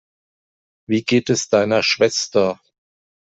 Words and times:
Wie 0.87 1.03
geht 1.03 1.29
es 1.29 1.49
deiner 1.49 1.83
Schwester? 1.83 2.59